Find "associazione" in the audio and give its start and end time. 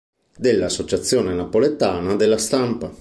0.65-1.31